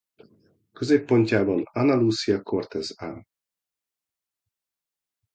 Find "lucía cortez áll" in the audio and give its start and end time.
1.95-3.23